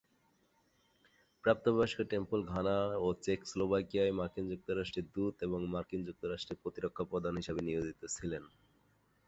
প্রাপ্তবয়স্ক 1.43 1.99
Temple 2.11 2.39
Ghana 2.45 2.75
ও 2.97 3.07
চেকস্লোভাকিয়ায় 3.25 4.17
মার্কিন 4.19 4.45
যুক্তরাষ্ট্রের 4.51 5.05
দূত 5.15 5.35
এবং 5.41 5.59
মার্কিন 5.73 6.01
যুক্তরাষ্ট্রের 6.07 6.61
প্রতিরক্ষা 6.63 7.03
প্রধান 7.11 7.33
হিসেবে 7.37 7.61
নিয়োজিত 7.67 8.01
ছিলেন। 8.15 8.43